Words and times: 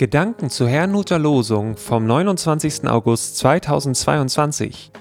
Gedanken 0.00 0.48
zur 0.48 0.66
Herrnhuter 0.66 1.18
Losung 1.18 1.76
vom 1.76 2.06
29. 2.06 2.88
August 2.88 3.36
2022. 3.36 4.92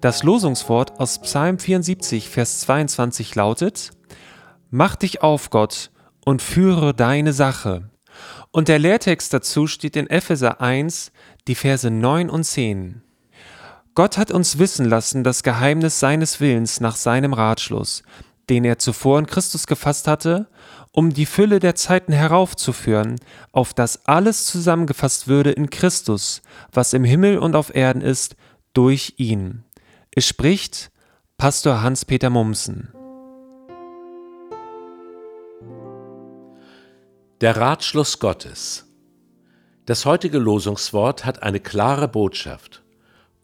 Das 0.00 0.22
Losungswort 0.22 1.00
aus 1.00 1.20
Psalm 1.22 1.58
74, 1.58 2.28
Vers 2.28 2.60
22 2.60 3.34
lautet: 3.34 3.90
Mach 4.70 4.94
dich 4.94 5.22
auf, 5.24 5.50
Gott, 5.50 5.90
und 6.24 6.40
führe 6.40 6.94
deine 6.94 7.32
Sache. 7.32 7.90
Und 8.52 8.68
der 8.68 8.78
Lehrtext 8.78 9.34
dazu 9.34 9.66
steht 9.66 9.96
in 9.96 10.08
Epheser 10.08 10.60
1, 10.60 11.10
die 11.48 11.56
Verse 11.56 11.90
9 11.90 12.30
und 12.30 12.44
10. 12.44 13.02
Gott 13.96 14.18
hat 14.18 14.30
uns 14.30 14.60
wissen 14.60 14.84
lassen 14.84 15.24
das 15.24 15.42
Geheimnis 15.42 15.98
seines 15.98 16.38
Willens 16.38 16.78
nach 16.78 16.94
seinem 16.94 17.32
Ratschluss, 17.32 18.04
den 18.48 18.64
er 18.64 18.78
zuvor 18.78 19.18
in 19.18 19.26
Christus 19.26 19.66
gefasst 19.66 20.08
hatte, 20.08 20.48
um 20.92 21.12
die 21.12 21.26
Fülle 21.26 21.58
der 21.58 21.74
Zeiten 21.74 22.12
heraufzuführen, 22.12 23.16
auf 23.52 23.74
das 23.74 24.06
alles 24.06 24.46
zusammengefasst 24.46 25.28
würde 25.28 25.50
in 25.50 25.70
Christus, 25.70 26.42
was 26.72 26.92
im 26.92 27.04
Himmel 27.04 27.38
und 27.38 27.54
auf 27.54 27.74
Erden 27.74 28.02
ist, 28.02 28.36
durch 28.72 29.14
ihn. 29.18 29.64
Es 30.10 30.26
spricht 30.26 30.90
Pastor 31.36 31.82
Hans-Peter 31.82 32.30
Mumsen. 32.30 32.92
Der 37.40 37.56
Ratschluss 37.56 38.18
Gottes. 38.18 38.86
Das 39.86 40.04
heutige 40.04 40.38
Losungswort 40.38 41.24
hat 41.24 41.44
eine 41.44 41.60
klare 41.60 42.08
Botschaft. 42.08 42.82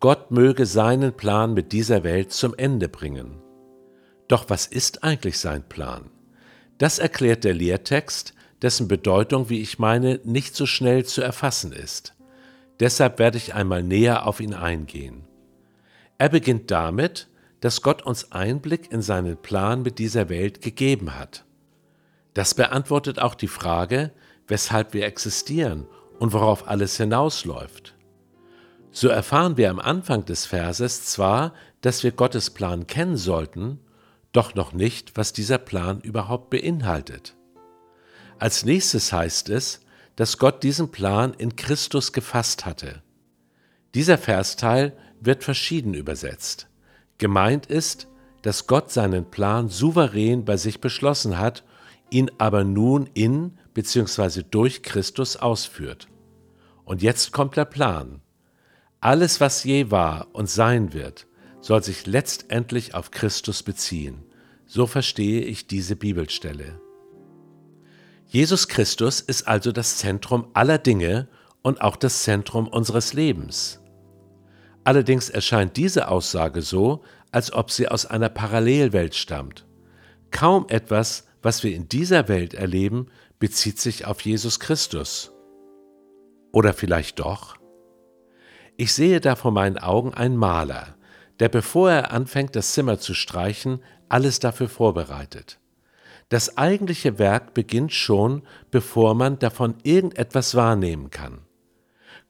Gott 0.01 0.33
möge 0.33 0.67
seinen 0.67 1.17
Plan 1.17 1.55
mit 1.55 1.71
dieser 1.71 2.03
Welt 2.03 2.33
zum 2.33 2.55
Ende 2.57 2.89
bringen. 2.89 3.44
Doch 4.29 4.49
was 4.49 4.67
ist 4.67 5.05
eigentlich 5.05 5.39
sein 5.39 5.69
Plan? 5.69 6.11
Das 6.79 6.99
erklärt 6.99 7.45
der 7.45 7.55
Lehrtext, 7.55 8.35
dessen 8.63 8.89
Bedeutung, 8.89 9.51
wie 9.51 9.61
ich 9.61 9.79
meine, 9.79 10.21
nicht 10.25 10.57
so 10.57 10.67
schnell 10.67 11.05
zu 11.05 11.23
erfassen 11.23 11.73
ist. 11.73 12.15
Deshalb 12.81 13.19
werde 13.19 13.39
ich 13.39 13.55
einmal 13.55 13.83
näher 13.83 14.27
auf 14.27 14.41
ihn 14.41 14.55
eingehen. 14.55 15.29
Er 16.19 16.29
beginnt 16.29 16.71
damit, 16.71 17.29
dass 17.61 17.83
Gott 17.83 18.03
uns 18.03 18.33
Einblick 18.33 18.91
in 18.93 19.03
seinen 19.03 19.37
Plan 19.37 19.83
mit 19.83 19.99
dieser 19.99 20.29
Welt 20.29 20.61
gegeben 20.61 21.19
hat. 21.19 21.45
Das 22.35 22.55
beantwortet 22.55 23.19
auch 23.21 23.35
die 23.35 23.49
Frage, 23.49 24.11
weshalb 24.49 24.93
wir 24.93 25.07
existieren 25.07 25.87
und 26.19 26.33
worauf 26.33 26.69
alles 26.69 26.97
hinausläuft. 26.97 27.95
So 28.91 29.09
erfahren 29.09 29.57
wir 29.57 29.71
am 29.71 29.81
Anfang 29.81 30.25
des 30.25 30.47
Verses 30.47 31.05
zwar, 31.05 31.55
dass 31.81 32.03
wir 32.03 32.13
Gottes 32.13 32.51
Plan 32.51 32.87
kennen 32.87 33.17
sollten, 33.17 33.81
doch 34.35 34.55
noch 34.55 34.73
nicht, 34.73 35.17
was 35.17 35.33
dieser 35.33 35.59
Plan 35.59 36.01
überhaupt 36.01 36.51
beinhaltet. 36.51 37.37
Als 38.39 38.65
nächstes 38.65 39.13
heißt 39.13 39.49
es, 39.49 39.81
dass 40.17 40.39
Gott 40.39 40.63
diesen 40.63 40.91
Plan 40.91 41.33
in 41.35 41.57
Christus 41.57 42.13
gefasst 42.13 42.67
hatte. 42.67 43.03
Dieser 43.95 44.19
Versteil 44.19 44.97
wird 45.21 45.45
verschieden 45.45 45.95
übersetzt. 45.95 46.69
Gemeint 47.19 47.67
ist, 47.67 48.09
dass 48.43 48.67
Gott 48.67 48.91
seinen 48.91 49.31
Plan 49.31 49.69
souverän 49.69 50.45
bei 50.45 50.57
sich 50.57 50.81
beschlossen 50.81 51.39
hat, 51.39 51.65
ihn 52.11 52.31
aber 52.39 52.65
nun 52.65 53.09
in 53.15 53.59
bzw. 53.73 54.43
durch 54.49 54.83
Christus 54.83 55.37
ausführt. 55.37 56.09
Und 56.85 57.03
jetzt 57.03 57.33
kommt 57.33 57.57
der 57.57 57.65
Plan. 57.65 58.21
Alles, 59.01 59.41
was 59.41 59.65
je 59.65 59.91
war 59.91 60.29
und 60.33 60.51
sein 60.51 60.93
wird, 60.93 61.27
soll 61.65 61.83
sich 61.83 62.07
letztendlich 62.07 62.95
auf 62.95 63.11
Christus 63.11 63.63
beziehen. 63.63 64.23
So 64.67 64.87
verstehe 64.87 65.41
ich 65.41 65.67
diese 65.67 65.97
Bibelstelle. 65.97 66.79
Jesus 68.27 68.69
Christus 68.69 69.23
ist 69.23 69.49
also 69.49 69.73
das 69.73 69.97
Zentrum 69.97 70.49
aller 70.53 70.77
Dinge 70.77 71.27
und 71.63 71.81
auch 71.81 71.97
das 71.97 72.23
Zentrum 72.23 72.69
unseres 72.69 73.15
Lebens. 73.15 73.81
Allerdings 74.85 75.31
erscheint 75.31 75.79
diese 75.79 76.09
Aussage 76.09 76.61
so, 76.61 77.03
als 77.33 77.51
ob 77.51 77.71
sie 77.71 77.89
aus 77.89 78.05
einer 78.05 78.29
Parallelwelt 78.29 79.15
stammt. 79.15 79.67
Kaum 80.31 80.67
etwas, 80.69 81.25
was 81.41 81.63
wir 81.63 81.75
in 81.75 81.89
dieser 81.89 82.29
Welt 82.29 82.53
erleben, 82.53 83.07
bezieht 83.39 83.81
sich 83.81 84.05
auf 84.05 84.21
Jesus 84.21 84.61
Christus. 84.61 85.33
Oder 86.53 86.75
vielleicht 86.75 87.21
doch? 87.21 87.57
Ich 88.77 88.93
sehe 88.93 89.23
da 89.23 89.35
vor 89.35 89.51
meinen 89.51 89.79
Augen 89.79 90.13
einen 90.13 90.37
Maler, 90.37 90.95
der 91.41 91.49
bevor 91.49 91.91
er 91.91 92.13
anfängt, 92.13 92.57
das 92.57 92.73
Zimmer 92.73 92.99
zu 92.99 93.15
streichen, 93.15 93.81
alles 94.09 94.39
dafür 94.39 94.69
vorbereitet. 94.69 95.59
Das 96.29 96.57
eigentliche 96.57 97.19
Werk 97.19 97.55
beginnt 97.55 97.93
schon, 97.93 98.43
bevor 98.71 99.15
man 99.15 99.39
davon 99.39 99.75
irgendetwas 99.83 100.55
wahrnehmen 100.55 101.11
kann. 101.11 101.41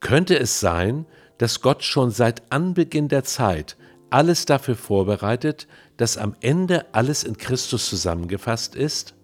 Könnte 0.00 0.38
es 0.38 0.60
sein, 0.60 1.06
dass 1.38 1.60
Gott 1.60 1.84
schon 1.84 2.10
seit 2.10 2.50
Anbeginn 2.52 3.08
der 3.08 3.24
Zeit 3.24 3.76
alles 4.10 4.46
dafür 4.46 4.76
vorbereitet, 4.76 5.66
dass 5.96 6.18
am 6.18 6.36
Ende 6.40 6.86
alles 6.92 7.24
in 7.24 7.36
Christus 7.36 7.88
zusammengefasst 7.88 8.74
ist? 8.74 9.14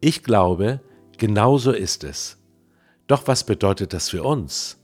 Ich 0.00 0.22
glaube, 0.22 0.80
genau 1.18 1.58
so 1.58 1.72
ist 1.72 2.04
es. 2.04 2.38
Doch 3.06 3.26
was 3.26 3.44
bedeutet 3.44 3.92
das 3.92 4.10
für 4.10 4.22
uns? 4.22 4.78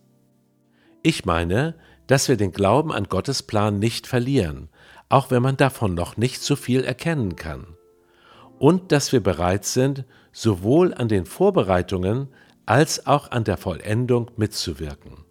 Ich 1.03 1.25
meine, 1.25 1.75
dass 2.11 2.29
wir 2.29 2.37
den 2.37 2.51
Glauben 2.51 2.91
an 2.91 3.05
Gottes 3.05 3.45
Plan 3.45 3.79
nicht 3.79 4.09
verlieren, 4.09 4.69
auch 5.09 5.31
wenn 5.31 5.45
man 5.45 5.57
davon 5.57 5.95
noch 5.95 6.17
nicht 6.17 6.43
so 6.43 6.57
viel 6.57 6.83
erkennen 6.83 7.37
kann. 7.37 7.77
Und 8.59 8.91
dass 8.91 9.13
wir 9.13 9.23
bereit 9.23 9.65
sind, 9.65 10.05
sowohl 10.33 10.93
an 10.93 11.07
den 11.07 11.25
Vorbereitungen 11.25 12.27
als 12.67 13.07
auch 13.07 13.31
an 13.31 13.45
der 13.45 13.57
Vollendung 13.57 14.33
mitzuwirken. 14.37 15.25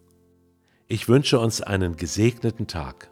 Ich 0.88 1.10
wünsche 1.10 1.40
uns 1.40 1.62
einen 1.62 1.98
gesegneten 1.98 2.68
Tag. 2.68 3.12